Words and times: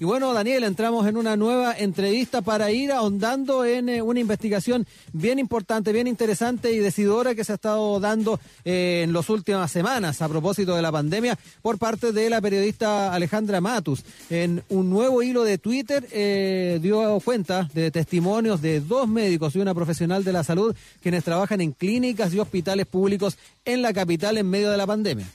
Y 0.00 0.04
bueno, 0.04 0.34
Daniel, 0.34 0.64
entramos 0.64 1.06
en 1.06 1.16
una 1.16 1.36
nueva 1.36 1.72
entrevista 1.78 2.42
para 2.42 2.72
ir 2.72 2.90
ahondando 2.90 3.64
en 3.64 3.88
eh, 3.88 4.02
una 4.02 4.18
investigación 4.18 4.88
bien 5.12 5.38
importante, 5.38 5.92
bien 5.92 6.08
interesante 6.08 6.72
y 6.72 6.78
decidora 6.78 7.36
que 7.36 7.44
se 7.44 7.52
ha 7.52 7.54
estado 7.54 8.00
dando 8.00 8.40
eh, 8.64 9.02
en 9.04 9.12
las 9.12 9.30
últimas 9.30 9.70
semanas 9.70 10.20
a 10.20 10.28
propósito 10.28 10.74
de 10.74 10.82
la 10.82 10.90
pandemia 10.90 11.38
por 11.62 11.78
parte 11.78 12.10
de 12.10 12.28
la 12.28 12.40
periodista 12.40 13.14
Alejandra 13.14 13.60
Matus. 13.60 14.02
En 14.30 14.64
un 14.68 14.90
nuevo 14.90 15.22
hilo 15.22 15.44
de 15.44 15.58
Twitter 15.58 16.04
eh, 16.10 16.80
dio 16.82 17.20
cuenta 17.20 17.70
de 17.72 17.92
testimonios 17.92 18.60
de 18.60 18.80
dos 18.80 19.06
médicos 19.06 19.54
y 19.54 19.60
una 19.60 19.74
profesional 19.74 20.24
de 20.24 20.32
la 20.32 20.42
salud 20.42 20.74
quienes 21.02 21.22
trabajan 21.22 21.60
en 21.60 21.70
clínicas 21.70 22.34
y 22.34 22.40
hospitales 22.40 22.86
públicos 22.86 23.38
en 23.64 23.80
la 23.80 23.92
capital 23.92 24.38
en 24.38 24.50
medio 24.50 24.72
de 24.72 24.76
la 24.76 24.88
pandemia. 24.88 25.28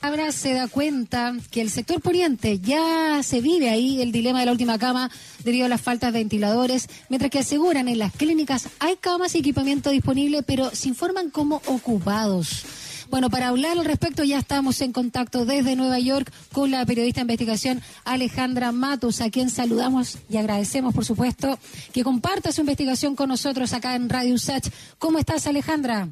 Ahora 0.00 0.30
se 0.30 0.54
da 0.54 0.68
cuenta 0.68 1.34
que 1.50 1.60
el 1.60 1.70
sector 1.70 2.00
poniente 2.00 2.60
ya 2.60 3.20
se 3.24 3.40
vive 3.40 3.68
ahí 3.68 4.00
el 4.00 4.12
dilema 4.12 4.40
de 4.40 4.46
la 4.46 4.52
última 4.52 4.78
cama 4.78 5.10
debido 5.42 5.66
a 5.66 5.68
las 5.68 5.80
faltas 5.80 6.12
de 6.12 6.20
ventiladores, 6.20 6.88
mientras 7.08 7.32
que 7.32 7.40
aseguran 7.40 7.88
en 7.88 7.98
las 7.98 8.12
clínicas 8.12 8.68
hay 8.78 8.96
camas 8.96 9.34
y 9.34 9.38
equipamiento 9.38 9.90
disponible, 9.90 10.44
pero 10.44 10.70
se 10.70 10.88
informan 10.88 11.30
como 11.30 11.56
ocupados. 11.66 12.64
Bueno, 13.10 13.30
para 13.30 13.48
hablar 13.48 13.78
al 13.78 13.86
respecto 13.86 14.22
ya 14.22 14.38
estamos 14.38 14.80
en 14.82 14.92
contacto 14.92 15.44
desde 15.44 15.76
Nueva 15.76 15.98
York 15.98 16.30
con 16.52 16.70
la 16.70 16.84
periodista 16.84 17.20
de 17.20 17.22
investigación 17.22 17.82
Alejandra 18.04 18.70
Matos, 18.70 19.20
a 19.20 19.30
quien 19.30 19.50
saludamos 19.50 20.18
y 20.28 20.36
agradecemos, 20.36 20.94
por 20.94 21.06
supuesto, 21.06 21.58
que 21.92 22.04
comparta 22.04 22.52
su 22.52 22.60
investigación 22.60 23.16
con 23.16 23.30
nosotros 23.30 23.72
acá 23.72 23.96
en 23.96 24.08
Radio 24.08 24.34
USACH. 24.34 24.68
¿Cómo 24.98 25.18
estás, 25.18 25.46
Alejandra? 25.46 26.08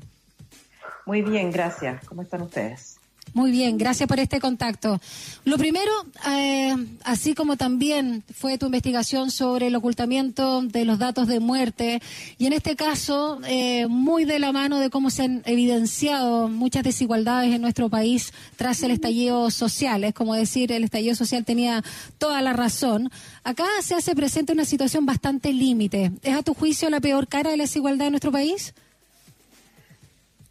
Muy 1.04 1.22
bien, 1.22 1.52
gracias. 1.52 2.04
¿Cómo 2.06 2.22
están 2.22 2.42
ustedes? 2.42 2.95
Muy 3.36 3.50
bien, 3.50 3.76
gracias 3.76 4.08
por 4.08 4.18
este 4.18 4.40
contacto. 4.40 4.98
Lo 5.44 5.58
primero, 5.58 5.92
eh, 6.26 6.74
así 7.04 7.34
como 7.34 7.58
también 7.58 8.24
fue 8.34 8.56
tu 8.56 8.64
investigación 8.64 9.30
sobre 9.30 9.66
el 9.66 9.74
ocultamiento 9.74 10.62
de 10.62 10.86
los 10.86 10.98
datos 10.98 11.28
de 11.28 11.38
muerte, 11.38 12.00
y 12.38 12.46
en 12.46 12.54
este 12.54 12.76
caso, 12.76 13.38
eh, 13.46 13.88
muy 13.88 14.24
de 14.24 14.38
la 14.38 14.52
mano 14.52 14.80
de 14.80 14.88
cómo 14.88 15.10
se 15.10 15.24
han 15.24 15.42
evidenciado 15.44 16.48
muchas 16.48 16.82
desigualdades 16.82 17.52
en 17.52 17.60
nuestro 17.60 17.90
país 17.90 18.32
tras 18.56 18.82
el 18.82 18.92
estallido 18.92 19.50
social. 19.50 20.04
Es 20.04 20.14
como 20.14 20.32
decir, 20.32 20.72
el 20.72 20.84
estallido 20.84 21.14
social 21.14 21.44
tenía 21.44 21.84
toda 22.16 22.40
la 22.40 22.54
razón. 22.54 23.10
Acá 23.44 23.66
se 23.82 23.94
hace 23.94 24.14
presente 24.14 24.54
una 24.54 24.64
situación 24.64 25.04
bastante 25.04 25.52
límite. 25.52 26.10
¿Es 26.22 26.34
a 26.34 26.42
tu 26.42 26.54
juicio 26.54 26.88
la 26.88 27.00
peor 27.00 27.28
cara 27.28 27.50
de 27.50 27.58
la 27.58 27.64
desigualdad 27.64 28.06
en 28.06 28.12
nuestro 28.12 28.32
país? 28.32 28.72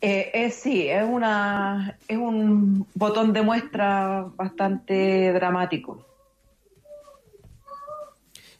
Eh, 0.07 0.29
es, 0.35 0.53
sí, 0.53 0.87
es, 0.87 1.03
una, 1.03 1.97
es 2.07 2.15
un 2.15 2.85
botón 2.93 3.33
de 3.33 3.41
muestra 3.41 4.27
bastante 4.35 5.33
dramático. 5.33 6.05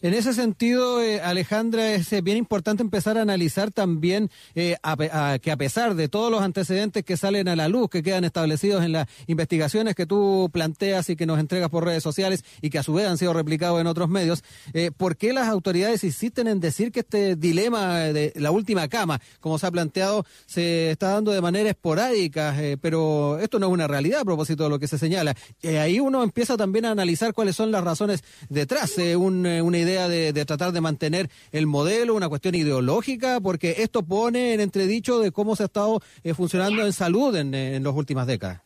En 0.02 0.14
ese 0.14 0.34
sentido, 0.34 1.02
eh, 1.02 1.22
Alejandra, 1.22 1.94
es 1.94 2.12
eh, 2.12 2.22
bien 2.22 2.38
importante 2.38 2.84
empezar 2.84 3.18
a 3.18 3.22
analizar 3.22 3.72
también 3.72 4.30
eh, 4.54 4.76
que 5.42 5.52
a 5.52 5.58
pesar 5.58 5.96
de 5.96 6.10
todos 6.10 6.30
los 6.30 6.42
antecedentes 6.42 7.04
que 7.04 7.16
salen 7.18 7.48
a 7.48 7.56
la 7.56 7.70
luz, 7.70 7.90
que 7.90 8.04
quedan 8.04 8.26
establecidos 8.26 8.84
en 8.84 8.92
las 8.92 9.08
investigaciones 9.28 9.96
que 9.96 10.06
tú 10.06 10.50
planteas 10.52 11.10
y 11.10 11.16
que 11.16 11.26
nos 11.26 11.40
entregas 11.40 11.70
por 11.70 11.86
redes 11.86 12.04
sociales 12.04 12.44
y 12.62 12.70
que 12.70 12.78
a 12.78 12.84
su 12.84 12.94
vez 12.94 13.08
han 13.08 13.18
sido 13.18 13.34
replicados 13.34 13.80
en 13.80 13.88
otros 13.88 14.10
medios, 14.10 14.44
¿por 14.98 15.16
qué 15.16 15.34
las 15.34 15.48
autoridades 15.48 16.04
insisten 16.04 16.48
en 16.48 16.60
decir 16.60 16.92
que 16.92 17.00
este 17.02 17.36
dilema 17.36 18.00
de 18.00 18.34
la 18.36 18.52
última 18.52 18.88
cama, 18.88 19.22
como 19.40 19.58
se 19.58 19.68
ha 19.68 19.72
planteado, 19.72 20.26
se 20.46 20.92
está 20.92 21.12
dando 21.12 21.32
de 21.32 21.42
manera 21.42 21.70
esporádica, 21.70 22.56
pero 22.82 23.40
esto 23.40 23.60
no 23.60 23.68
es 23.68 23.74
una 23.74 23.88
realidad 23.88 24.22
a 24.22 24.26
propósito 24.26 24.64
de 24.64 24.70
lo 24.70 24.80
que 24.80 24.88
se 24.88 24.98
señala? 24.98 25.36
ahí 25.80 26.00
uno 26.00 26.24
empieza 26.24 26.58
también 26.58 26.86
a 26.86 26.92
analizar 26.92 27.34
cuáles 27.34 27.56
son 27.56 27.72
las 27.72 27.84
razones 27.84 28.24
detrás, 28.50 28.94
un, 29.18 29.46
una 29.46 29.78
idea 29.86 30.08
de, 30.10 30.46
tratar 30.46 30.72
de 30.72 30.82
mantener 30.82 31.30
el 31.52 31.68
modelo, 31.68 32.16
una 32.16 32.30
cuestión 32.30 32.56
ideológica, 32.56 33.40
porque 33.40 33.76
esto 33.80 34.04
pone 34.04 34.54
en 34.54 34.60
entredicho 34.60 35.20
de 35.20 35.32
cómo 35.32 35.56
se 35.56 35.64
ha 35.64 35.68
estado 35.68 36.02
eh, 36.24 36.34
funcionando 36.34 36.86
en 36.86 36.94
salud 36.94 37.36
en, 37.36 37.54
en 37.54 37.84
las 37.84 37.94
últimas 37.94 38.28
décadas. 38.28 38.62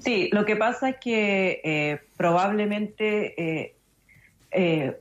Sí, 0.00 0.28
lo 0.32 0.44
que 0.44 0.56
pasa 0.56 0.90
es 0.90 0.96
que 0.96 1.60
eh, 1.62 2.00
probablemente 2.16 3.34
eh, 3.36 3.73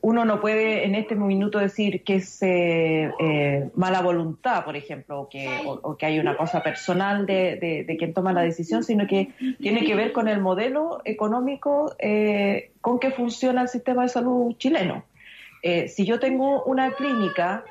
uno 0.01 0.25
no 0.25 0.41
puede 0.41 0.85
en 0.85 0.95
este 0.95 1.15
minuto 1.15 1.59
decir 1.59 2.03
que 2.03 2.15
es 2.15 2.39
mala 3.75 4.01
voluntad, 4.01 4.65
por 4.65 4.75
ejemplo, 4.75 5.21
o 5.21 5.29
que, 5.29 5.47
o, 5.65 5.95
que 5.95 6.05
hay 6.07 6.19
una 6.19 6.35
cosa 6.35 6.63
personal 6.63 7.25
de, 7.25 7.85
de, 7.87 7.97
quien 7.97 8.13
toma 8.13 8.33
la 8.33 8.41
decisión, 8.41 8.83
sino 8.83 9.05
que 9.05 9.29
tiene 9.59 9.85
que 9.85 9.95
ver 9.95 10.11
con 10.11 10.27
el 10.27 10.41
modelo 10.41 11.01
económico 11.05 11.95
con 12.81 12.99
que 12.99 13.11
funciona 13.11 13.61
el 13.61 13.67
sistema 13.67 14.03
de 14.03 14.09
salud 14.09 14.55
chileno. 14.57 15.03
Eh, 15.65 15.87
si 15.87 16.05
yo 16.05 16.19
tengo 16.19 16.61
una 16.65 16.91
clínica 16.91 17.63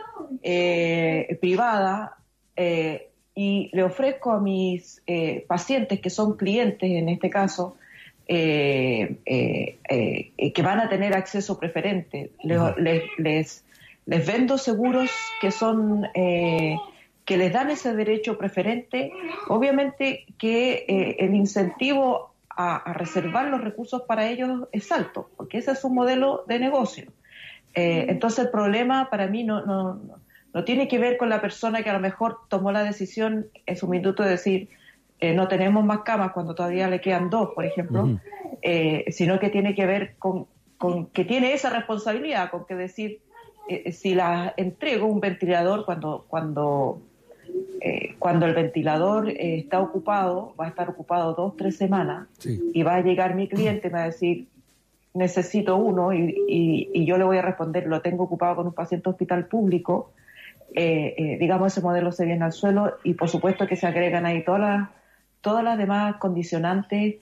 eh, 0.43 1.37
privada 1.43 2.17
eh, 2.57 3.11
y 3.35 3.69
le 3.75 3.83
ofrezco 3.83 4.33
a 4.33 4.41
mis 4.41 5.03
pacientes, 5.47 6.01
que 6.01 6.09
son 6.09 6.39
clientes 6.39 6.91
en 6.91 7.11
este 7.11 7.29
caso, 7.29 7.77
que 8.27 9.69
van 10.63 10.81
a 10.81 10.89
tener 10.89 11.15
acceso 11.15 11.59
preferente, 11.59 12.31
les, 12.43 12.61
les, 13.19 13.65
les, 14.07 14.27
vendo 14.27 14.59
seguros 14.59 15.11
que 15.41 15.51
son 15.51 16.07
que 16.13 17.37
les 17.37 17.53
dan 17.53 17.71
ese 17.71 17.95
derecho 17.95 18.37
preferente, 18.37 19.13
obviamente 19.49 20.27
que 20.39 21.17
el 21.19 21.35
incentivo 21.35 22.33
a, 22.57 22.93
reservar 22.93 23.47
los 23.47 23.61
recursos 23.61 24.03
para 24.03 24.29
ellos 24.29 24.69
es 24.73 24.91
alto, 24.93 25.31
porque 25.37 25.59
ese 25.59 25.73
es 25.73 25.81
su 25.81 25.91
modelo 25.91 26.45
de 26.47 26.59
negocio. 26.59 27.13
Eh, 27.75 28.07
entonces 28.09 28.47
el 28.47 28.51
problema 28.51 29.09
para 29.11 29.27
mí 29.27 29.45
no, 29.45 29.65
no, 29.65 30.01
no, 30.53 30.65
tiene 30.65 30.89
que 30.89 30.99
ver 30.99 31.17
con 31.17 31.29
la 31.29 31.41
persona 31.41 31.83
que 31.83 31.91
a 31.91 31.95
lo 31.95 32.01
mejor 32.01 32.39
tomó 32.49 32.71
la 32.71 32.85
decisión 32.85 33.47
en 33.67 33.77
su 33.77 33.89
minuto 33.89 34.23
de 34.23 34.31
decir 34.31 34.69
eh, 35.23 35.33
no 35.35 35.49
tenemos 35.49 35.85
más 35.85 36.01
camas 36.01 36.33
cuando 36.33 36.55
todavía 36.55 36.89
le 36.89 37.01
quedan 37.01 37.31
dos, 37.31 37.51
por 37.55 37.65
ejemplo, 37.65 38.19
eh, 38.61 39.05
sino 39.11 39.39
que 39.39 39.49
tiene 39.49 39.75
que 39.75 39.87
ver 39.87 40.17
con, 40.19 40.47
con, 40.77 41.07
que 41.07 41.25
tiene 41.25 41.55
esa 41.55 41.71
responsabilidad, 41.71 42.51
con 42.51 42.67
que 42.67 42.75
decir 42.75 43.21
si 43.93 44.15
la 44.15 44.53
entrego 44.57 45.07
un 45.07 45.21
ventilador 45.21 45.85
cuando, 45.85 46.25
cuando 46.29 47.01
eh, 47.81 48.15
cuando 48.19 48.47
el 48.47 48.55
ventilador 48.55 49.29
eh, 49.29 49.57
está 49.59 49.81
ocupado, 49.81 50.55
va 50.59 50.67
a 50.67 50.69
estar 50.69 50.89
ocupado 50.89 51.35
dos, 51.35 51.57
tres 51.57 51.77
semanas, 51.77 52.29
y 52.45 52.83
va 52.85 52.95
a 52.95 53.01
llegar 53.01 53.35
mi 53.35 53.49
cliente 53.49 53.89
y 53.89 53.91
me 53.91 53.99
va 53.99 54.05
a 54.05 54.07
decir, 54.07 54.47
necesito 55.15 55.77
uno, 55.77 56.13
y, 56.13 57.05
yo 57.05 57.19
le 57.19 57.25
voy 57.25 57.39
a 57.39 57.43
responder, 57.43 57.89
lo 57.89 58.01
tengo 58.01 58.25
ocupado 58.25 58.57
con 58.57 58.67
un 58.69 58.73
paciente 58.73 59.11
hospital 59.11 59.47
público, 59.47 60.13
eh, 60.75 61.37
digamos, 61.41 61.73
ese 61.73 61.81
modelo 61.81 62.13
se 62.13 62.25
viene 62.25 62.45
al 62.45 62.53
suelo, 62.53 62.99
y 63.03 63.15
por 63.15 63.29
supuesto 63.29 63.67
que 63.67 63.75
se 63.75 63.87
agregan 63.87 64.27
ahí 64.27 64.45
todas 64.45 64.61
las, 64.61 64.89
todas 65.43 65.63
las 65.63 65.77
demás 65.77 66.17
condicionantes 66.17 67.17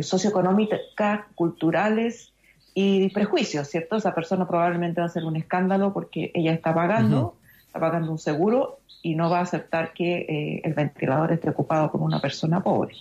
socioeconómicas, 0.00 1.26
culturales, 1.34 2.32
y 2.74 3.10
prejuicios, 3.10 3.68
¿cierto? 3.68 3.96
Esa 3.96 4.14
persona 4.14 4.46
probablemente 4.46 5.00
va 5.00 5.06
a 5.06 5.08
hacer 5.08 5.24
un 5.24 5.36
escándalo 5.36 5.92
porque 5.92 6.30
ella 6.34 6.52
está 6.52 6.74
pagando, 6.74 7.36
está 7.66 7.78
pagando 7.80 8.10
un 8.10 8.18
seguro 8.18 8.78
y 9.02 9.14
no 9.14 9.28
va 9.28 9.40
a 9.40 9.42
aceptar 9.42 9.92
que 9.92 10.20
eh, 10.20 10.60
el 10.64 10.74
ventilador 10.74 11.32
esté 11.32 11.50
ocupado 11.50 11.90
con 11.90 12.02
una 12.02 12.20
persona 12.20 12.62
pobre. 12.62 12.94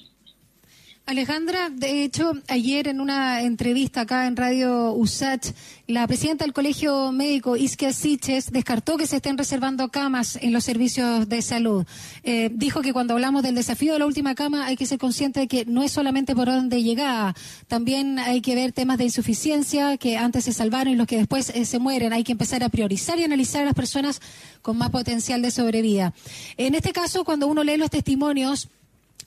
Alejandra, 1.07 1.69
de 1.69 2.03
hecho, 2.03 2.31
ayer 2.47 2.87
en 2.87 3.01
una 3.01 3.41
entrevista 3.41 4.01
acá 4.01 4.27
en 4.27 4.37
Radio 4.37 4.93
USACH, 4.93 5.51
la 5.87 6.07
presidenta 6.07 6.45
del 6.45 6.53
Colegio 6.53 7.11
Médico, 7.11 7.57
Iskia 7.57 7.91
Siches, 7.91 8.51
descartó 8.51 8.97
que 8.97 9.07
se 9.07 9.17
estén 9.17 9.37
reservando 9.37 9.89
camas 9.89 10.37
en 10.37 10.53
los 10.53 10.63
servicios 10.63 11.27
de 11.27 11.41
salud. 11.41 11.85
Eh, 12.23 12.49
dijo 12.53 12.81
que 12.81 12.93
cuando 12.93 13.15
hablamos 13.15 13.43
del 13.43 13.55
desafío 13.55 13.93
de 13.93 13.99
la 13.99 14.05
última 14.05 14.35
cama 14.35 14.67
hay 14.67 14.77
que 14.77 14.85
ser 14.85 14.99
consciente 14.99 15.41
de 15.41 15.47
que 15.47 15.65
no 15.65 15.83
es 15.83 15.91
solamente 15.91 16.33
por 16.33 16.45
dónde 16.45 16.81
llegaba, 16.81 17.35
también 17.67 18.17
hay 18.19 18.39
que 18.39 18.55
ver 18.55 18.71
temas 18.71 18.97
de 18.97 19.05
insuficiencia 19.05 19.97
que 19.97 20.17
antes 20.17 20.45
se 20.45 20.53
salvaron 20.53 20.93
y 20.93 20.95
los 20.95 21.07
que 21.07 21.17
después 21.17 21.49
eh, 21.49 21.65
se 21.65 21.79
mueren. 21.79 22.13
Hay 22.13 22.23
que 22.23 22.31
empezar 22.31 22.63
a 22.63 22.69
priorizar 22.69 23.19
y 23.19 23.23
analizar 23.23 23.63
a 23.63 23.65
las 23.65 23.73
personas 23.73 24.21
con 24.61 24.77
más 24.77 24.91
potencial 24.91 25.41
de 25.41 25.51
sobrevida. 25.51 26.13
En 26.55 26.75
este 26.75 26.93
caso, 26.93 27.25
cuando 27.25 27.47
uno 27.47 27.63
lee 27.65 27.75
los 27.75 27.89
testimonios, 27.89 28.69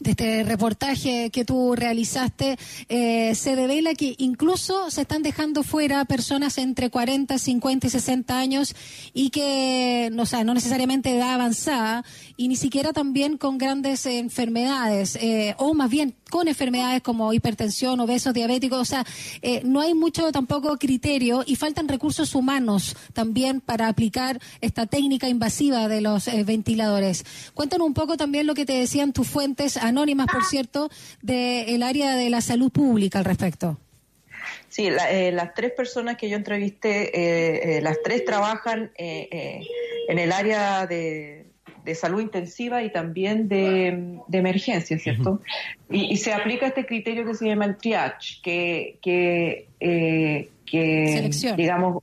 de 0.01 0.11
este 0.11 0.45
reportaje 0.45 1.31
que 1.31 1.45
tú 1.45 1.75
realizaste, 1.75 2.59
eh, 2.89 3.35
se 3.35 3.57
devela 3.57 3.95
que 3.95 4.15
incluso 4.19 4.91
se 4.91 5.03
están 5.03 5.23
dejando 5.23 5.63
fuera 5.63 6.05
personas 6.05 6.59
entre 6.59 6.91
40, 6.91 7.39
50 7.39 7.87
y 7.87 7.91
60 7.91 8.39
años 8.39 8.75
y 9.13 9.31
que, 9.31 10.11
no, 10.13 10.27
sea, 10.27 10.45
no 10.45 10.55
necesariamente 10.55 11.11
de 11.11 11.19
edad 11.19 11.35
avanzada 11.35 12.05
y 12.37 12.49
ni 12.49 12.57
siquiera 12.57 12.93
también 12.93 13.39
con 13.39 13.59
grandes 13.59 14.07
enfermedades, 14.07 15.17
eh, 15.17 15.55
o 15.59 15.75
más 15.75 15.91
bien 15.91 16.15
con 16.35 16.49
enfermedades 16.49 17.01
como 17.01 17.33
hipertensión, 17.33 18.01
obesos, 18.01 18.35
diabéticos, 18.35 18.81
o 18.81 18.85
sea, 18.85 19.05
eh, 19.41 19.61
no 19.65 19.81
hay 19.81 19.95
mucho 19.95 20.33
tampoco 20.33 20.77
criterio 20.79 21.45
y 21.47 21.55
faltan 21.55 21.87
recursos 21.87 22.35
humanos 22.35 22.97
también 23.13 23.61
para 23.61 23.87
aplicar 23.87 24.41
esta 24.61 24.87
técnica 24.87 25.29
invasiva 25.29 25.87
de 25.87 26.01
los 26.01 26.29
ventiladores. 26.45 27.25
Cuéntanos 27.55 27.87
un 27.87 27.95
poco 27.95 28.17
también 28.17 28.49
lo 28.49 28.55
que 28.57 28.67
te 28.67 28.73
decían 28.73 29.13
tus 29.13 29.29
fuentes 29.29 29.77
anónimas, 29.77 30.27
por 30.27 30.45
cierto, 30.45 30.91
del 31.23 31.85
área 31.85 32.17
de 32.17 32.29
la 32.31 32.41
salud 32.41 32.73
pública 32.73 33.21
al 33.21 33.27
respecto. 33.27 33.79
Sí, 34.69 34.91
las 34.91 35.55
tres 35.55 35.71
personas 35.71 36.17
que 36.17 36.29
yo 36.29 36.37
entrevisté, 36.37 37.79
las 37.81 37.99
tres 38.03 38.25
trabajan 38.25 38.91
en 38.97 40.19
el 40.19 40.33
área 40.33 40.85
de, 40.89 41.47
salud 41.95 42.21
intensiva 42.21 42.83
y 42.83 42.91
también 42.91 43.49
de, 43.49 44.21
emergencia, 44.33 44.99
¿cierto? 44.99 45.41
y, 45.91 46.17
se 46.17 46.33
aplica 46.33 46.67
este 46.67 46.87
criterio 46.87 47.27
que 47.27 47.35
se 47.35 47.47
llama 47.47 47.67
el 47.67 47.77
triage, 47.77 48.41
que, 48.43 48.99
que, 49.03 49.69
que 49.81 51.31
digamos, 51.57 52.03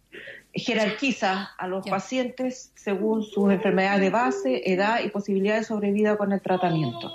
jerarquiza 0.53 1.51
a 1.57 1.67
los 1.67 1.87
pacientes 1.87 2.71
según 2.75 3.23
sus 3.23 3.51
enfermedades 3.51 4.01
de 4.01 4.09
base, 4.09 4.71
edad 4.71 5.01
y 5.03 5.09
posibilidad 5.09 5.57
de 5.57 5.63
sobrevida 5.63 6.17
con 6.17 6.31
el 6.31 6.41
tratamiento. 6.41 7.11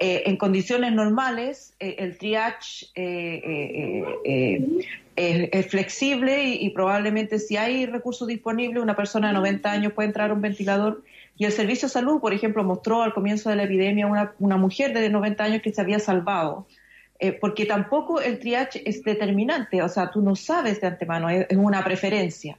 Eh, 0.00 0.24
en 0.26 0.36
condiciones 0.36 0.92
normales, 0.92 1.74
eh, 1.78 1.96
el 1.98 2.18
triage 2.18 2.86
eh, 2.94 4.02
es, 5.14 5.66
flexible 5.66 6.44
y, 6.44 6.70
probablemente 6.70 7.38
si 7.38 7.56
hay 7.56 7.86
recursos 7.86 8.26
disponibles, 8.26 8.82
una 8.82 8.96
persona 8.96 9.28
de 9.28 9.34
90 9.34 9.70
años 9.70 9.92
puede 9.92 10.08
entrar 10.08 10.30
a 10.30 10.34
un 10.34 10.40
ventilador. 10.40 11.02
Y 11.36 11.44
el 11.44 11.52
Servicio 11.52 11.88
de 11.88 11.92
Salud, 11.92 12.20
por 12.20 12.32
ejemplo, 12.32 12.62
mostró 12.62 13.02
al 13.02 13.14
comienzo 13.14 13.50
de 13.50 13.56
la 13.56 13.64
epidemia 13.64 14.06
una, 14.06 14.32
una 14.38 14.56
mujer 14.56 14.92
de 14.92 15.08
90 15.08 15.42
años 15.44 15.62
que 15.62 15.72
se 15.72 15.80
había 15.80 15.98
salvado. 15.98 16.66
porque 17.40 17.66
tampoco 17.66 18.20
el 18.20 18.40
triage 18.40 18.82
es 18.84 19.04
determinante, 19.04 19.80
o 19.80 19.88
sea, 19.88 20.10
tú 20.10 20.20
no 20.20 20.34
sabes 20.34 20.80
de 20.80 20.88
antemano, 20.88 21.30
es 21.30 21.56
una 21.56 21.84
preferencia. 21.84 22.58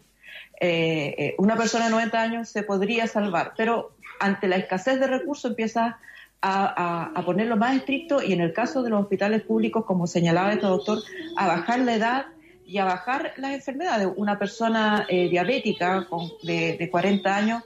Eh, 0.60 1.16
eh, 1.18 1.36
una 1.40 1.58
persona 1.58 1.86
de 1.86 1.92
90 1.92 2.22
años 2.22 2.50
se 2.50 2.64
podría 2.64 3.06
salvar, 3.08 3.54
pero 3.58 3.98
ante 4.22 4.48
la 4.48 4.56
escasez 4.56 4.98
de 4.98 5.08
recursos 5.08 5.52
empieza 5.52 6.00
a, 6.42 7.22
ponerlo 7.26 7.58
más 7.58 7.76
estricto 7.76 8.22
y 8.22 8.34
en 8.34 8.42
el 8.42 8.54
caso 8.54 8.82
de 8.84 8.90
los 8.90 9.02
hospitales 9.02 9.44
públicos, 9.44 9.86
como 9.86 10.08
señalaba 10.08 10.54
este 10.54 10.66
doctor, 10.66 11.00
a 11.38 11.48
bajar 11.48 11.80
la 11.80 11.96
edad 11.96 12.26
y 12.66 12.78
a 12.78 12.86
bajar 12.86 13.34
las 13.38 13.54
enfermedades. 13.54 14.08
Una 14.16 14.40
persona 14.40 15.06
eh, 15.10 15.30
diabética 15.30 16.08
de, 16.44 16.90
40 16.92 17.36
años 17.36 17.64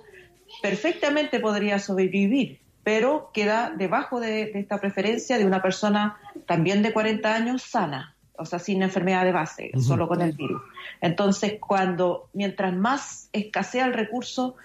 perfectamente 0.62 1.40
podría 1.40 1.80
sobrevivir, 1.80 2.60
pero 2.84 3.32
queda 3.34 3.74
debajo 3.76 4.20
de, 4.20 4.48
de 4.48 4.60
esta 4.60 4.80
preferencia 4.80 5.38
de 5.38 5.46
una 5.46 5.62
persona 5.62 6.18
también 6.46 6.82
de 6.82 6.94
40 6.94 7.34
años 7.34 7.64
sana 7.64 8.16
o 8.38 8.46
sea, 8.46 8.60
sin 8.60 8.84
enfermedad 8.84 9.26
de 9.26 9.32
base, 9.32 9.72
solo 9.80 10.08
con 10.08 10.22
el 10.22 10.32
virus. 10.32 10.62
Entonces, 11.02 11.56
cuando, 11.60 12.30
mientras 12.34 12.76
más 12.76 13.30
escasea 13.34 13.86
el 13.86 13.94
recurso, 13.94 14.56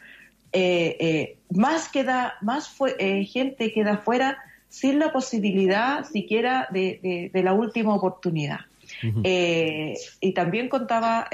eh, 0.52 0.96
eh, 1.00 1.36
más 1.50 1.88
queda, 1.88 2.34
más 2.42 2.74
eh, 2.98 3.24
gente 3.24 3.72
queda 3.72 3.96
fuera 3.96 4.38
sin 4.68 4.98
la 4.98 5.12
posibilidad 5.12 6.04
siquiera 6.04 6.68
de, 6.70 7.30
la 7.32 7.52
última 7.54 7.94
oportunidad. 7.94 8.60
y 9.02 10.32
también 10.34 10.68
contaba 10.68 11.28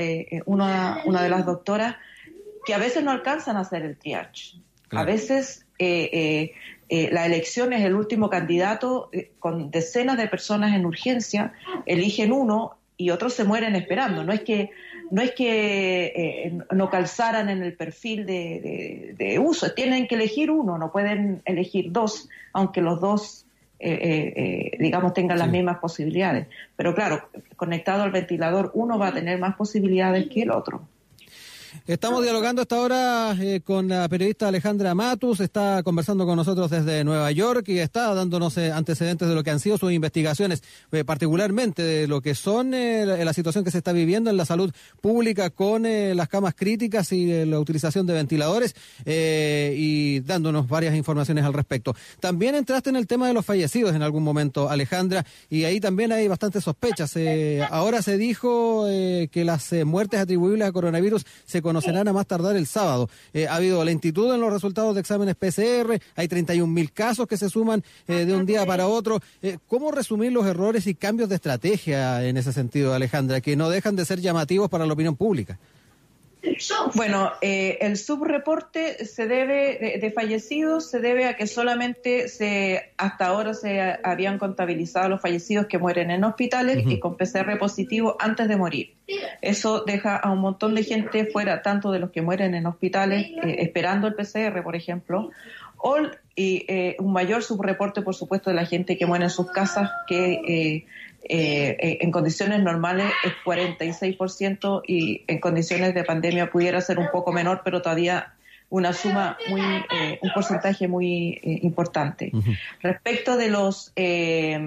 una, 0.46 1.02
una 1.04 1.22
de 1.22 1.28
las 1.28 1.44
doctoras 1.44 1.96
que 2.68 2.74
a 2.74 2.78
veces 2.78 3.02
no 3.02 3.10
alcanzan 3.12 3.56
a 3.56 3.60
hacer 3.60 3.82
el 3.82 3.96
triage. 3.96 4.58
A 4.90 5.02
veces 5.02 5.64
eh, 5.78 6.52
la 7.12 7.24
elección 7.24 7.72
es 7.72 7.82
el 7.82 7.94
último 7.94 8.28
candidato 8.28 9.08
eh, 9.10 9.30
con 9.38 9.70
decenas 9.70 10.18
de 10.18 10.28
personas 10.28 10.74
en 10.74 10.84
urgencia, 10.84 11.54
eligen 11.86 12.30
uno 12.30 12.76
y 12.98 13.08
otros 13.08 13.32
se 13.32 13.44
mueren 13.44 13.74
esperando. 13.74 14.22
No 14.22 14.34
es 14.34 14.42
que 14.42 14.70
no 15.10 15.22
es 15.22 15.30
que 15.32 16.12
eh, 16.14 16.58
no 16.70 16.90
calzaran 16.90 17.48
en 17.48 17.62
el 17.62 17.72
perfil 17.72 18.26
de, 18.26 19.40
uso, 19.42 19.72
tienen 19.72 20.06
que 20.06 20.16
elegir 20.16 20.50
uno, 20.50 20.76
no 20.76 20.92
pueden 20.92 21.40
elegir 21.46 21.90
dos, 21.90 22.28
aunque 22.52 22.82
los 22.82 23.00
dos, 23.00 23.46
digamos, 23.80 25.14
tengan 25.14 25.38
las 25.38 25.48
mismas 25.48 25.78
posibilidades. 25.78 26.48
Pero 26.76 26.94
claro, 26.94 27.30
conectado 27.56 28.02
al 28.02 28.10
ventilador, 28.10 28.72
uno 28.74 28.98
va 28.98 29.08
a 29.08 29.14
tener 29.14 29.38
más 29.38 29.56
posibilidades 29.56 30.28
que 30.28 30.42
el 30.42 30.50
otro. 30.50 30.86
Estamos 31.88 32.22
dialogando 32.22 32.60
hasta 32.60 32.76
ahora 32.76 33.34
eh, 33.40 33.62
con 33.64 33.88
la 33.88 34.06
periodista 34.10 34.46
Alejandra 34.46 34.94
Matus, 34.94 35.40
está 35.40 35.82
conversando 35.82 36.26
con 36.26 36.36
nosotros 36.36 36.70
desde 36.70 37.02
Nueva 37.02 37.32
York 37.32 37.66
y 37.68 37.78
está 37.78 38.12
dándonos 38.12 38.58
eh, 38.58 38.70
antecedentes 38.70 39.26
de 39.26 39.34
lo 39.34 39.42
que 39.42 39.52
han 39.52 39.58
sido 39.58 39.78
sus 39.78 39.90
investigaciones, 39.90 40.62
eh, 40.92 41.04
particularmente 41.04 41.82
de 41.82 42.06
lo 42.06 42.20
que 42.20 42.34
son 42.34 42.72
la 42.72 43.32
situación 43.32 43.64
que 43.64 43.70
se 43.70 43.78
está 43.78 43.92
viviendo 43.92 44.28
en 44.28 44.36
la 44.36 44.44
salud 44.44 44.70
pública 45.00 45.48
con 45.48 45.84
las 45.84 46.28
camas 46.28 46.54
críticas 46.54 47.10
y 47.12 47.46
la 47.46 47.58
utilización 47.58 48.06
de 48.06 48.12
ventiladores 48.12 48.74
y 49.06 50.20
dándonos 50.20 50.68
varias 50.68 50.94
informaciones 50.94 51.46
al 51.46 51.54
respecto. 51.54 51.96
También 52.20 52.54
entraste 52.54 52.90
en 52.90 52.96
el 52.96 53.06
tema 53.06 53.28
de 53.28 53.32
los 53.32 53.46
fallecidos 53.46 53.94
en 53.94 54.02
algún 54.02 54.24
momento, 54.24 54.68
Alejandra, 54.68 55.24
y 55.48 55.64
ahí 55.64 55.80
también 55.80 56.12
hay 56.12 56.28
bastantes 56.28 56.64
sospechas. 56.64 57.14
ahora 57.70 58.02
se 58.02 58.18
dijo 58.18 58.84
que 58.86 59.44
las 59.46 59.72
muertes 59.86 60.20
atribuibles 60.20 60.68
a 60.68 60.72
coronavirus 60.72 61.24
se 61.46 61.62
conocerán 61.78 62.08
a 62.08 62.12
más 62.12 62.26
tardar 62.26 62.56
el 62.56 62.66
sábado. 62.66 63.08
Eh, 63.32 63.46
ha 63.46 63.54
habido 63.54 63.84
lentitud 63.84 64.32
en 64.34 64.40
los 64.40 64.52
resultados 64.52 64.94
de 64.94 65.00
exámenes 65.00 65.36
PCR, 65.36 66.00
hay 66.16 66.28
31 66.28 66.72
mil 66.72 66.92
casos 66.92 67.26
que 67.28 67.36
se 67.36 67.48
suman 67.48 67.84
eh, 68.08 68.24
de 68.24 68.34
un 68.34 68.46
día 68.46 68.66
para 68.66 68.88
otro. 68.88 69.20
Eh, 69.42 69.58
¿Cómo 69.68 69.92
resumir 69.92 70.32
los 70.32 70.46
errores 70.46 70.86
y 70.86 70.94
cambios 70.94 71.28
de 71.28 71.36
estrategia 71.36 72.26
en 72.26 72.36
ese 72.36 72.52
sentido, 72.52 72.94
Alejandra, 72.94 73.40
que 73.40 73.54
no 73.54 73.70
dejan 73.70 73.94
de 73.94 74.04
ser 74.04 74.20
llamativos 74.20 74.68
para 74.68 74.86
la 74.86 74.92
opinión 74.92 75.16
pública? 75.16 75.58
Bueno, 76.94 77.32
eh, 77.40 77.78
el 77.80 77.96
subreporte 77.96 79.04
se 79.04 79.26
debe 79.26 79.98
de, 80.00 80.10
fallecidos 80.12 80.88
se 80.88 81.00
debe 81.00 81.26
a 81.26 81.36
que 81.36 81.46
solamente 81.46 82.28
se 82.28 82.92
hasta 82.96 83.26
ahora 83.26 83.54
se 83.54 83.98
habían 84.02 84.38
contabilizado 84.38 85.08
los 85.08 85.20
fallecidos 85.20 85.66
que 85.66 85.78
mueren 85.78 86.10
en 86.10 86.24
hospitales 86.24 86.84
y 86.86 87.00
con 87.00 87.16
PCR 87.16 87.58
positivo 87.58 88.16
antes 88.20 88.48
de 88.48 88.56
morir. 88.56 88.94
Eso 89.40 89.84
deja 89.84 90.16
a 90.16 90.30
un 90.30 90.40
montón 90.40 90.74
de 90.74 90.84
gente 90.84 91.26
fuera, 91.26 91.62
tanto 91.62 91.90
de 91.90 91.98
los 91.98 92.10
que 92.10 92.22
mueren 92.22 92.54
en 92.54 92.66
hospitales 92.66 93.26
eh, 93.42 93.56
esperando 93.60 94.06
el 94.06 94.14
PCR, 94.14 94.62
por 94.62 94.76
ejemplo, 94.76 95.30
o 95.76 95.96
y 96.36 96.64
eh, 96.68 96.96
un 97.00 97.12
mayor 97.12 97.42
subreporte, 97.42 98.02
por 98.02 98.14
supuesto, 98.14 98.50
de 98.50 98.56
la 98.56 98.64
gente 98.64 98.96
que 98.96 99.06
muere 99.06 99.24
en 99.24 99.30
sus 99.30 99.50
casas 99.50 99.90
que 100.06 100.84
eh, 101.24 101.76
eh, 101.80 101.98
en 102.00 102.12
condiciones 102.12 102.62
normales 102.62 103.12
es 103.24 103.32
46% 103.44 104.82
y 104.86 105.24
en 105.26 105.40
condiciones 105.40 105.94
de 105.94 106.04
pandemia 106.04 106.50
pudiera 106.50 106.80
ser 106.80 106.98
un 106.98 107.08
poco 107.10 107.32
menor, 107.32 107.62
pero 107.64 107.82
todavía 107.82 108.34
una 108.70 108.92
suma 108.92 109.36
muy, 109.48 109.60
eh, 109.60 110.18
un 110.22 110.30
porcentaje 110.32 110.88
muy 110.88 111.40
importante. 111.62 112.30
Respecto 112.82 113.38
de 113.38 113.48
los 113.48 113.92
de 113.94 114.60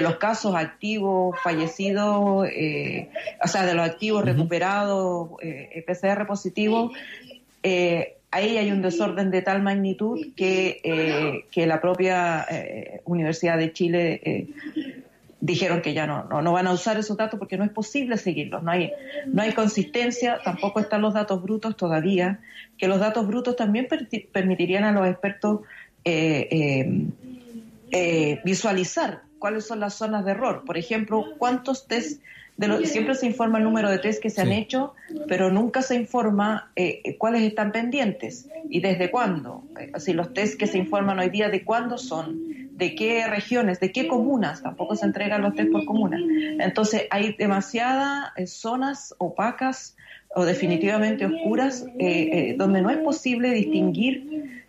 los 0.00 0.16
casos 0.16 0.54
activos 0.54 1.36
fallecidos, 1.42 2.14
o 2.14 3.48
sea, 3.48 3.66
de 3.66 3.74
los 3.74 3.84
activos 3.84 4.24
recuperados, 4.24 5.30
PCR 5.86 6.24
positivo, 6.24 6.92
ahí 7.64 8.56
hay 8.58 8.70
un 8.70 8.80
desorden 8.80 9.32
de 9.32 9.42
tal 9.42 9.60
magnitud 9.60 10.28
que, 10.36 11.42
que 11.50 11.66
la 11.66 11.80
propia 11.80 12.46
Universidad 13.06 13.58
de 13.58 13.72
Chile 13.72 14.46
dijeron 15.40 15.82
que 15.82 15.94
ya 15.94 16.06
no, 16.06 16.24
no, 16.24 16.52
van 16.52 16.66
a 16.66 16.72
usar 16.72 16.98
esos 16.98 17.16
datos 17.16 17.38
porque 17.38 17.56
no 17.56 17.64
es 17.64 17.70
posible 17.70 18.16
seguirlos, 18.16 18.62
no 18.62 18.70
hay, 18.70 18.92
no 19.26 19.42
hay 19.42 19.52
consistencia, 19.52 20.40
tampoco 20.44 20.80
están 20.80 21.02
los 21.02 21.14
datos 21.14 21.42
brutos 21.42 21.76
todavía, 21.76 22.40
que 22.76 22.88
los 22.88 22.98
datos 22.98 23.26
brutos 23.26 23.56
también 23.56 23.86
permitirían 24.32 24.84
a 24.84 24.92
los 24.92 25.06
expertos 25.06 25.60
eh, 26.04 26.48
eh, 26.50 27.06
eh, 27.90 28.40
visualizar 28.44 29.22
cuáles 29.38 29.66
son 29.66 29.80
las 29.80 29.94
zonas 29.94 30.24
de 30.24 30.32
error. 30.32 30.64
Por 30.66 30.76
ejemplo, 30.76 31.24
cuántos 31.38 31.86
test 31.86 32.20
siempre 32.84 33.14
se 33.14 33.26
informa 33.26 33.58
el 33.58 33.64
número 33.64 33.88
de 33.88 33.98
test 33.98 34.20
que 34.20 34.30
se 34.30 34.40
han 34.40 34.50
hecho, 34.50 34.94
pero 35.28 35.50
nunca 35.50 35.82
se 35.82 35.94
informa 35.94 36.72
eh, 36.74 37.16
cuáles 37.16 37.42
están 37.42 37.70
pendientes 37.70 38.48
y 38.68 38.80
desde 38.80 39.10
cuándo. 39.10 39.62
Así 39.92 40.12
los 40.12 40.32
test 40.34 40.58
que 40.58 40.66
se 40.66 40.78
informan 40.78 41.18
hoy 41.18 41.30
día 41.30 41.50
de 41.50 41.64
cuándo 41.64 41.98
son, 41.98 42.67
de 42.78 42.94
qué 42.94 43.26
regiones, 43.26 43.80
de 43.80 43.90
qué 43.90 44.06
comunas, 44.06 44.62
tampoco 44.62 44.94
se 44.94 45.04
entregan 45.04 45.42
los 45.42 45.54
test 45.54 45.72
por 45.72 45.84
comuna. 45.84 46.18
Entonces 46.60 47.06
hay 47.10 47.34
demasiadas 47.34 48.30
eh, 48.36 48.46
zonas 48.46 49.14
opacas 49.18 49.96
o 50.34 50.44
definitivamente 50.44 51.26
oscuras 51.26 51.84
eh, 51.98 52.54
donde 52.56 52.80
no 52.80 52.90
es 52.90 52.98
posible 52.98 53.50
distinguir, 53.50 54.64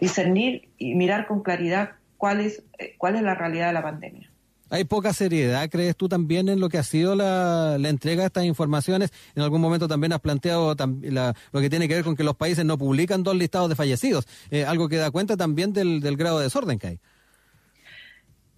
discernir 0.00 0.68
y 0.76 0.94
mirar 0.94 1.26
con 1.26 1.42
claridad 1.42 1.92
cuál 2.18 2.40
es, 2.40 2.62
cuál 2.98 3.16
es 3.16 3.22
la 3.22 3.34
realidad 3.34 3.68
de 3.68 3.72
la 3.72 3.82
pandemia. 3.82 4.27
¿Hay 4.70 4.84
poca 4.84 5.12
seriedad, 5.12 5.68
crees 5.70 5.96
tú, 5.96 6.08
también 6.08 6.48
en 6.48 6.60
lo 6.60 6.68
que 6.68 6.78
ha 6.78 6.82
sido 6.82 7.14
la, 7.14 7.76
entrega 7.76 8.22
de 8.22 8.26
estas 8.26 8.44
informaciones? 8.44 9.12
En 9.34 9.42
algún 9.42 9.60
momento 9.60 9.88
también 9.88 10.12
has 10.12 10.20
planteado 10.20 10.74
lo 10.74 11.60
que 11.60 11.70
tiene 11.70 11.88
que 11.88 11.94
ver 11.94 12.04
con 12.04 12.16
que 12.16 12.24
los 12.24 12.36
países 12.36 12.64
no 12.64 12.76
publican 12.76 13.22
dos 13.22 13.36
listados 13.36 13.68
de 13.68 13.76
fallecidos, 13.76 14.26
eh, 14.50 14.64
algo 14.64 14.88
que 14.88 14.96
da 14.96 15.10
cuenta 15.10 15.36
también 15.36 15.72
del, 15.72 16.16
grado 16.16 16.38
de 16.38 16.44
desorden 16.44 16.78
que 16.78 16.86
hay. 16.86 16.98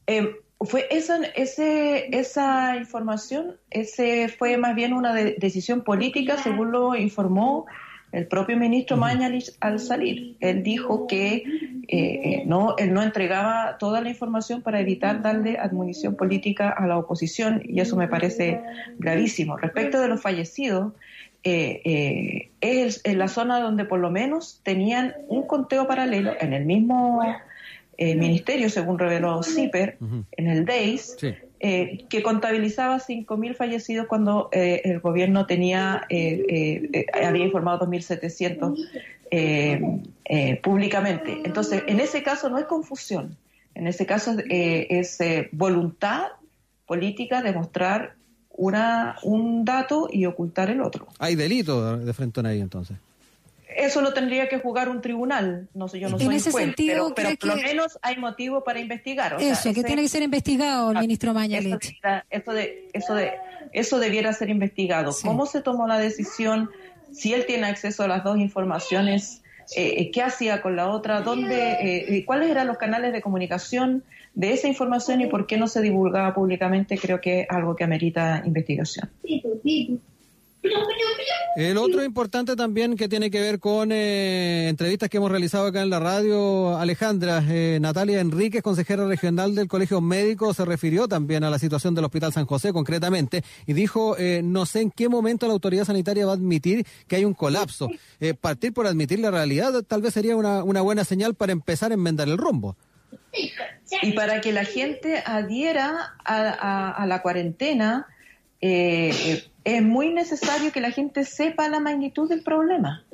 Eh, 0.07 0.37
fue 0.61 0.89
esa, 0.91 1.19
ese, 1.37 2.17
esa 2.17 2.77
información, 2.77 3.57
ese 3.71 4.29
fue 4.29 4.57
más 4.57 4.75
bien 4.75 4.93
una 4.93 5.15
decisión 5.15 5.83
política, 5.83 6.37
según 6.43 6.73
lo 6.73 6.97
informó 6.97 7.67
el 8.13 8.27
propio 8.27 8.57
ministro 8.57 8.97
Mañalich 8.97 9.53
al 9.61 9.79
salir. 9.79 10.37
Él 10.41 10.63
dijo 10.63 11.07
que 11.07 11.35
eh, 11.37 11.85
eh, 11.89 12.43
no, 12.47 12.77
él 12.79 12.93
no 12.93 13.03
entregaba 13.03 13.77
toda 13.79 14.01
la 14.01 14.09
información 14.09 14.63
para 14.63 14.81
evitar 14.81 15.23
darle 15.23 15.59
admonición 15.59 16.17
política 16.17 16.71
a 16.71 16.87
la 16.87 16.99
oposición 16.99 17.63
y 17.65 17.81
eso 17.81 17.97
me 17.97 18.09
parece 18.09 18.61
gravísimo. 18.99 19.57
Respecto 19.57 20.01
de 20.01 20.09
los 20.09 20.21
fallecidos, 20.21 20.93
eh, 21.43 22.51
es 22.61 23.01
en 23.05 23.19
la 23.19 23.29
zona 23.29 23.61
donde 23.61 23.85
por 23.85 24.01
lo 24.01 24.11
menos 24.11 24.61
tenían 24.63 25.15
un 25.29 25.47
conteo 25.47 25.87
paralelo 25.87 26.35
en 26.41 26.53
el 26.53 26.67
mismo 26.67 27.23
ministerio, 27.99 28.71
según 28.71 28.99
reveló 28.99 29.43
CIPER, 29.43 29.99
en 30.33 30.47
el 30.47 30.65
DEIS, 30.65 31.17
eh, 31.63 32.07
que 32.09 32.23
contabilizaba 32.23 32.99
5.000 32.99 33.55
fallecidos 33.55 34.07
cuando 34.07 34.49
eh, 34.51 34.81
el 34.85 35.01
gobierno 35.01 35.45
tenía 35.45 36.07
eh, 36.09 37.05
había 37.23 37.45
informado 37.45 37.87
2.700 37.87 40.63
públicamente. 40.63 41.43
Entonces, 41.45 41.83
en 41.87 42.01
ese 42.01 42.23
caso 42.23 42.49
no 42.49 42.59
es 42.59 42.65
confusión, 42.65 43.37
en 43.75 43.87
ese 43.87 44.07
caso 44.07 44.37
es 44.49 45.19
voluntad 45.53 46.29
política 46.87 47.43
de 47.43 47.53
mostrar 47.53 48.15
una, 48.51 49.17
un 49.23 49.67
dato 49.67 50.09
y 50.11 50.25
ocultar 50.25 50.71
el 50.71 50.81
otro. 50.81 51.09
Hay 51.19 51.35
delito 51.35 51.99
de 51.99 52.13
frente 52.15 52.41
a 52.41 52.49
ahí 52.49 52.61
entonces 52.61 52.97
eso 53.81 54.01
lo 54.03 54.13
tendría 54.13 54.49
que 54.49 54.59
jugar 54.59 54.89
un 54.89 55.01
tribunal. 55.01 55.69
No 55.75 55.89
sé, 55.89 56.01
yo 56.01 56.09
no 56.09 56.19
soy 56.19 56.37
ese 56.37 56.51
juez, 56.51 56.75
pero, 56.77 57.13
pero 57.15 57.31
por 57.37 57.49
lo 57.49 57.57
menos 57.57 57.99
hay 58.03 58.17
motivo 58.17 58.63
para 58.63 58.79
investigar. 58.79 59.37
eso, 59.41 59.73
que 59.73 59.83
tiene 59.83 60.03
que 60.03 60.09
ser 60.09 60.23
investigado 60.23 60.91
el 60.91 60.99
ah, 60.99 61.01
ministro 61.01 61.33
Mañalich. 61.35 61.99
Eso, 62.31 62.53
de, 62.53 62.89
eso, 62.93 63.15
de, 63.15 63.33
eso 63.73 63.99
debiera 63.99 64.33
ser 64.33 64.51
investigado. 64.51 65.13
¿Cómo 65.23 65.47
se 65.47 65.63
tomó 65.63 65.87
la 65.87 65.99
decisión? 65.99 66.71
Si 67.13 67.33
él 67.33 67.45
tiene 67.47 67.67
acceso 67.67 68.05
a 68.05 68.09
las 68.09 68.23
dos 68.23 68.39
informaciones, 68.39 69.43
eh, 69.77 69.95
eh, 69.99 70.11
¿qué 70.11 70.23
hacía 70.23 70.63
con 70.63 70.77
la 70.77 70.89
otra? 70.89 71.21
¿Dónde, 71.23 71.77
eh, 71.81 72.25
¿Cuáles 72.25 72.51
eran 72.51 72.67
los 72.67 72.79
canales 72.79 73.13
de 73.13 73.21
comunicación 73.21 74.05
de 74.35 74.53
esa 74.53 74.69
información 74.69 75.21
y 75.21 75.27
por 75.27 75.47
qué 75.47 75.57
no 75.57 75.69
se 75.69 75.81
divulgaba 75.81 76.35
públicamente? 76.35 76.99
Creo 76.99 77.21
que 77.21 77.41
es 77.41 77.47
algo 77.51 77.77
que 77.77 77.85
amerita 77.85 78.43
investigación. 78.45 79.11
El 81.57 81.79
otro 81.79 82.05
importante 82.05 82.55
también 82.55 82.97
que 82.97 83.09
tiene 83.09 83.31
que 83.31 83.41
ver 83.41 83.59
con 83.59 83.91
eh, 83.93 84.69
entrevistas 84.69 85.09
que 85.09 85.17
hemos 85.17 85.31
realizado 85.31 85.67
acá 85.67 85.83
en 85.83 85.91
la 85.91 85.99
radio, 85.99 86.77
Alejandra, 86.77 87.43
eh, 87.49 87.79
Natalia 87.81 88.21
Enríquez, 88.21 88.63
consejera 88.63 89.07
regional 89.07 89.55
del 89.55 89.69
Colegio 89.69 90.01
Médico, 90.01 90.55
se 90.55 90.65
refirió 90.65 91.09
también 91.09 91.45
a 91.45 91.51
la 91.51 91.59
situación 91.59 91.95
del 91.95 92.05
Hospital 92.05 92.33
San 92.33 92.47
José 92.47 92.73
concretamente 92.73 93.43
y 93.67 93.73
dijo, 93.73 94.17
eh, 94.19 94.43
no 94.45 94.67
sé 94.67 94.83
en 94.83 94.91
qué 94.91 95.09
momento 95.09 95.47
la 95.47 95.55
autoridad 95.55 95.85
sanitaria 95.85 96.27
va 96.27 96.33
a 96.33 96.37
admitir 96.37 96.87
que 97.09 97.17
hay 97.17 97.25
un 97.25 97.35
colapso. 97.35 97.89
partir 98.41 98.73
por 98.73 98.87
admitir 98.87 99.19
la 99.19 99.31
realidad 99.31 99.83
tal 99.83 100.03
vez 100.03 100.15
sería 100.15 100.37
una, 100.37 100.63
una 100.63 100.83
buena 100.83 101.05
señal 101.05 101.35
para 101.35 101.53
empezar 101.53 101.91
a 101.91 101.95
enmendar 101.95 102.29
el 102.29 102.39
rumbo. 102.39 102.77
Y 104.03 104.13
para 104.13 104.41
que 104.41 104.53
la 104.53 104.65
gente 104.65 105.23
adhiera 105.25 106.15
a, 106.25 106.91
a 106.91 107.07
la 107.07 107.23
cuarentena, 107.23 108.07
eh, 108.61 109.43
es 109.77 109.83
muy 109.83 110.13
necesario 110.13 110.73
que 110.73 110.81
la 110.81 110.91
gente 110.91 111.25
sepa 111.25 111.69
la 111.69 111.81
magnitud 111.81 112.29
del 112.29 112.43
problema. 112.43 113.05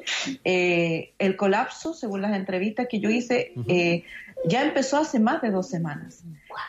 Eh, 0.44 1.12
el 1.18 1.36
colapso, 1.36 1.92
según 1.92 2.22
las 2.22 2.34
entrevistas 2.34 2.86
que 2.88 3.00
yo 3.00 3.10
hice, 3.10 3.52
eh, 3.68 4.04
ya 4.46 4.62
empezó 4.62 4.98
hace 4.98 5.20
más 5.20 5.42
de 5.42 5.50
dos 5.50 5.68
semanas. 5.68 6.24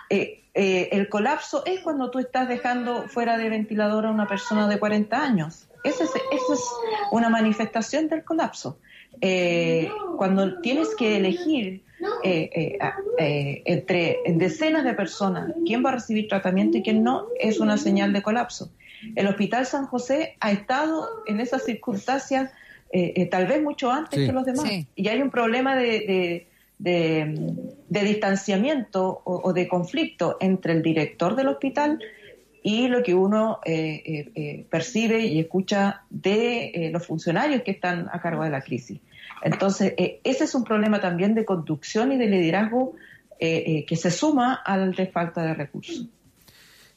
el 0.09 1.09
colapso 1.09 1.63
es 1.65 1.81
cuando 1.81 2.09
tú 2.09 2.19
estás 2.19 2.47
dejando 2.49 3.07
fuera 3.07 3.37
de 3.37 3.49
ventilador 3.49 4.07
a 4.07 4.11
una 4.11 4.27
persona 4.27 4.67
de 4.67 4.79
40 4.79 5.23
años. 5.23 5.67
Esa 5.83 6.03
es, 6.03 6.09
es 6.09 6.61
una 7.11 7.29
manifestación 7.29 8.09
del 8.09 8.23
colapso. 8.23 8.79
cuando 10.17 10.59
tienes 10.61 10.95
que 10.95 11.17
elegir 11.17 11.83
entre 13.17 14.19
decenas 14.27 14.83
de 14.83 14.93
personas 14.93 15.53
quién 15.65 15.83
va 15.85 15.89
a 15.89 15.93
recibir 15.93 16.27
tratamiento 16.27 16.77
y 16.77 16.83
quién 16.83 17.03
no, 17.03 17.27
es 17.39 17.59
una 17.59 17.77
señal 17.77 18.11
de 18.11 18.21
colapso. 18.21 18.69
El 19.15 19.27
Hospital 19.27 19.65
San 19.65 19.85
José 19.85 20.35
ha 20.39 20.51
estado 20.51 21.07
en 21.27 21.39
esas 21.39 21.63
circunstancias 21.65 22.51
eh, 22.91 23.13
eh, 23.17 23.25
tal 23.25 23.47
vez 23.47 23.61
mucho 23.61 23.91
antes 23.91 24.25
que 24.25 24.31
los 24.31 24.45
demás. 24.45 24.69
Y 24.95 25.07
hay 25.07 25.21
un 25.21 25.29
problema 25.29 25.75
de, 25.75 26.47
distanciamiento 27.89 29.21
o, 29.25 29.53
de 29.53 29.67
conflicto 29.67 30.37
entre 30.39 30.73
el 30.73 30.81
director 30.81 31.35
del 31.35 31.49
hospital 31.49 31.99
y 32.63 32.87
lo 32.87 33.03
que 33.03 33.13
uno 33.13 33.59
eh, 33.65 34.65
percibe 34.69 35.19
y 35.25 35.39
escucha 35.39 36.03
de 36.09 36.89
los 36.91 37.05
funcionarios 37.05 37.61
que 37.63 37.71
están 37.71 38.09
a 38.11 38.21
cargo 38.21 38.43
de 38.43 38.49
la 38.49 38.61
crisis. 38.61 38.99
Entonces, 39.43 39.93
ese 39.97 40.45
es 40.45 40.55
un 40.55 40.63
problema 40.63 40.99
también 40.99 41.35
de 41.35 41.45
conducción 41.45 42.11
y 42.11 42.17
de 42.17 42.27
liderazgo 42.27 42.93
que 43.39 43.95
se 43.95 44.11
suma 44.11 44.55
al 44.55 44.95
de 44.95 45.07
falta 45.07 45.43
de 45.43 45.53
recursos. 45.53 46.07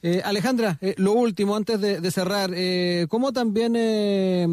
Eh, 0.02 0.23
Alejandra, 0.25 0.78
eh, 0.80 0.95
lo 0.97 1.12
último, 1.12 1.54
antes 1.54 1.78
de, 1.78 2.11
cerrar, 2.11 2.52
eh, 2.54 3.07
¿cómo 3.11 3.33
también 3.33 3.75
eh, 3.76 4.47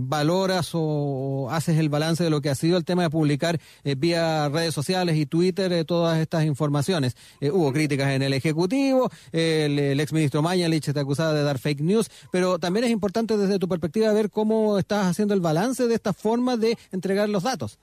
valoras 0.00 0.70
o 0.72 1.48
haces 1.50 1.78
el 1.78 1.90
balance 1.90 2.24
de 2.24 2.30
lo 2.30 2.40
que 2.40 2.48
ha 2.48 2.54
sido 2.54 2.78
el 2.78 2.86
tema 2.86 3.02
de 3.02 3.10
publicar 3.10 3.60
vía 3.98 4.48
redes 4.48 4.72
sociales 4.72 5.16
y 5.16 5.26
Twitter 5.26 5.84
todas 5.84 6.18
estas 6.18 6.44
informaciones? 6.44 7.16
hubo 7.52 7.72
críticas 7.72 8.10
en 8.10 8.22
el 8.22 8.32
Ejecutivo, 8.32 9.10
el, 9.32 9.78
el 9.78 10.00
exministro 10.00 10.40
Mañalich 10.40 10.88
está 10.88 11.00
acusado 11.00 11.34
de 11.34 11.42
dar 11.42 11.58
fake 11.58 11.82
news, 11.82 12.10
pero 12.32 12.58
también 12.58 12.84
es 12.84 12.90
importante 12.90 13.36
desde 13.36 13.58
tu 13.58 13.68
perspectiva 13.68 14.12
ver 14.12 14.30
cómo 14.30 14.78
estás 14.78 15.06
haciendo 15.06 15.34
el 15.34 15.40
balance 15.40 15.86
de 15.86 15.94
esta 15.94 16.14
forma 16.14 16.56
de 16.56 16.78
entregar 16.92 17.28
los 17.28 17.42
datos. 17.42 17.78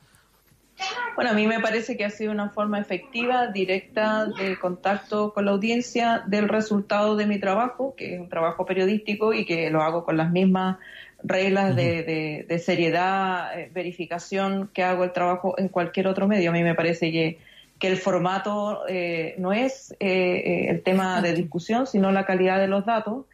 Bueno, 1.15 1.31
a 1.31 1.33
mí 1.33 1.47
me 1.47 1.59
parece 1.59 1.97
que 1.97 2.05
ha 2.05 2.09
sido 2.09 2.31
una 2.31 2.50
forma 2.50 2.79
efectiva, 2.79 3.47
directa 3.47 4.25
de 4.25 4.57
contacto 4.57 5.33
con 5.33 5.45
la 5.45 5.51
audiencia 5.51 6.23
del 6.25 6.47
resultado 6.47 7.15
de 7.15 7.25
mi 7.25 7.39
trabajo, 7.39 7.95
que 7.95 8.15
es 8.15 8.19
un 8.19 8.29
trabajo 8.29 8.65
periodístico 8.65 9.33
y 9.33 9.45
que 9.45 9.69
lo 9.69 9.81
hago 9.81 10.03
con 10.03 10.17
las 10.17 10.31
mismas 10.31 10.77
reglas 11.23 11.75
de, 11.75 12.61
seriedad, 12.63 13.59
eh, 13.59 13.69
verificación 13.73 14.69
que 14.73 14.83
hago 14.83 15.03
el 15.03 15.11
trabajo 15.11 15.55
en 15.57 15.67
cualquier 15.67 16.07
otro 16.07 16.27
medio. 16.27 16.50
A 16.50 16.53
mí 16.53 16.63
me 16.63 16.75
parece 16.75 17.11
que, 17.11 17.38
que 17.77 17.88
el 17.88 17.97
formato 17.97 18.83
eh, 18.88 19.35
no 19.38 19.53
es 19.53 19.95
eh, 20.00 20.67
el 20.69 20.81
tema 20.81 21.21
de 21.21 21.33
discusión, 21.33 21.85
sino 21.85 22.11
la 22.11 22.25
calidad 22.25 22.59
de 22.59 22.67
los 22.67 22.85
datos. 22.85 23.25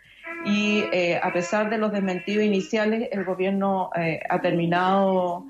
Y 0.46 0.84
a 1.22 1.34
pesar 1.34 1.70
de 1.70 1.78
los 1.78 1.92
desmentidos 1.92 2.44
iniciales, 2.44 3.10
el 3.12 3.26
gobierno 3.26 3.90
ha 4.30 4.40
terminado 4.40 5.46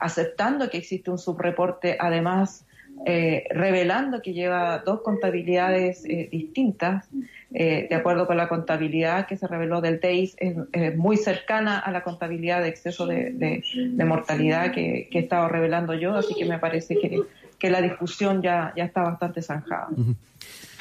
aceptando 0.00 0.68
que 0.70 0.78
existe 0.78 1.10
un 1.10 1.18
subreporte, 1.18 1.96
además 1.98 2.66
eh, 3.06 3.44
revelando 3.50 4.20
que 4.20 4.34
lleva 4.34 4.82
dos 4.84 5.00
contabilidades 5.00 6.04
eh, 6.04 6.28
distintas, 6.30 7.08
eh, 7.52 7.86
de 7.88 7.94
acuerdo 7.94 8.26
con 8.26 8.36
la 8.36 8.46
contabilidad 8.46 9.26
que 9.26 9.38
se 9.38 9.46
reveló 9.46 9.80
del 9.80 10.00
TEIS, 10.00 10.36
es, 10.38 10.96
muy 10.96 11.16
cercana 11.16 11.78
a 11.78 11.90
la 11.92 12.02
contabilidad 12.02 12.60
de 12.62 12.68
exceso 12.68 13.06
de, 13.06 13.62
mortalidad 14.04 14.72
que, 14.72 15.08
he 15.10 15.18
estado 15.18 15.48
revelando 15.48 15.94
yo, 15.94 16.14
así 16.14 16.34
que 16.34 16.44
me 16.44 16.58
parece 16.58 16.96
que, 16.96 17.22
que 17.60 17.70
la 17.70 17.80
discusión 17.80 18.42
ya, 18.42 18.72
ya 18.76 18.84
está 18.84 19.02
bastante 19.02 19.42
zanjada. 19.42 19.88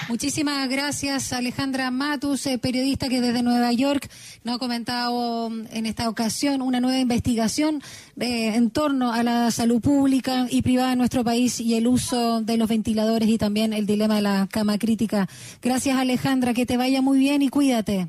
Muchísimas 0.08 0.68
gracias, 0.70 1.34
Alejandra 1.34 1.92
Matus, 1.92 2.48
eh, 2.48 2.58
periodista 2.58 3.10
que 3.10 3.20
desde 3.20 3.44
Nueva 3.44 3.72
York 3.74 4.10
nos 4.44 4.56
ha 4.56 4.60
comentado 4.60 5.50
mm, 5.50 5.66
en 5.72 5.86
esta 5.86 6.10
ocasión 6.10 6.62
una 6.62 6.80
nueva 6.80 6.98
investigación 6.98 7.84
eh, 8.20 8.56
en 8.56 8.72
torno 8.72 9.12
a 9.12 9.22
la 9.24 9.52
salud 9.52 9.82
pública 9.82 10.48
y 10.50 10.62
privada 10.62 10.94
en 10.94 11.00
nuestro 11.00 11.24
país 11.24 11.60
y 11.60 11.76
el 11.76 11.86
uso 11.86 12.42
de 12.42 12.58
los 12.58 12.70
ventiladores 12.70 13.28
y 13.28 13.38
también 13.38 13.74
el 13.74 13.86
dilema 13.86 14.16
de 14.16 14.22
la 14.22 14.48
cama 14.50 14.78
crítica. 14.78 15.28
Gracias, 15.62 15.98
Alejandra, 15.98 16.54
que 16.54 16.66
te 16.66 16.78
vaya 16.78 17.02
muy 17.02 17.20
bien 17.20 17.42
y 17.42 17.50
cuídate. 17.50 18.08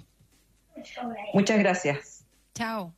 Muchas 1.35 1.59
gracias. 1.59 2.25
Chao. 2.55 2.95